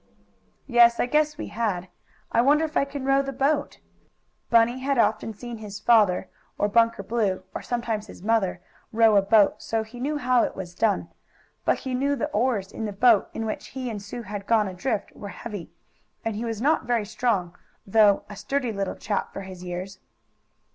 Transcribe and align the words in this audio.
"Yes, 0.65 0.99
I 0.99 1.05
guess 1.05 1.37
we 1.37 1.49
had. 1.49 1.87
I 2.31 2.41
wonder 2.41 2.65
if 2.65 2.75
I 2.75 2.85
can 2.85 3.05
row 3.05 3.21
the 3.21 3.31
boat?" 3.31 3.77
Bunny 4.49 4.79
had 4.79 4.97
often 4.97 5.31
seen 5.31 5.59
his 5.59 5.79
father, 5.79 6.27
or 6.57 6.67
Bunker 6.67 7.03
Blue, 7.03 7.43
or 7.53 7.61
sometimes 7.61 8.07
his 8.07 8.23
mother, 8.23 8.61
row 8.91 9.15
a 9.15 9.21
boat, 9.21 9.61
so 9.61 9.83
he 9.83 9.99
knew 9.99 10.17
how 10.17 10.41
it 10.41 10.55
was 10.55 10.73
done. 10.73 11.09
But 11.65 11.77
he 11.77 11.93
knew 11.93 12.15
the 12.15 12.31
oars 12.31 12.71
in 12.71 12.85
the 12.85 12.91
boat 12.93 13.29
in 13.35 13.45
which 13.45 13.67
he 13.67 13.91
and 13.91 14.01
Sue 14.01 14.23
had 14.23 14.47
gone 14.47 14.67
adrift 14.67 15.11
were 15.15 15.27
heavy, 15.29 15.71
and 16.25 16.35
he 16.35 16.45
was 16.45 16.63
not 16.63 16.85
very 16.85 17.05
strong, 17.05 17.55
though 17.85 18.23
a 18.27 18.35
sturdy 18.35 18.71
little 18.71 18.95
chap 18.95 19.31
for 19.31 19.41
his 19.41 19.63
years. 19.63 19.99